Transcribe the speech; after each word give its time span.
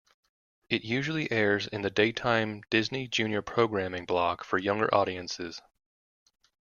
It 0.67 0.83
usually 0.83 1.31
airs 1.31 1.67
in 1.67 1.83
the 1.83 1.91
daytime 1.91 2.63
Disney 2.71 3.07
Junior 3.07 3.43
programming 3.43 4.05
block 4.05 4.43
for 4.43 4.57
younger 4.57 4.91
audiences. 4.91 5.61